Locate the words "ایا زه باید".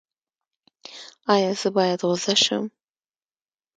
1.33-1.99